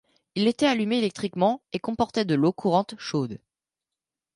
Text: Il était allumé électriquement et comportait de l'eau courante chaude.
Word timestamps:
Il 0.33 0.47
était 0.47 0.65
allumé 0.65 0.97
électriquement 0.97 1.61
et 1.73 1.79
comportait 1.79 2.25
de 2.25 2.33
l'eau 2.33 2.51
courante 2.51 2.95
chaude. 2.97 3.39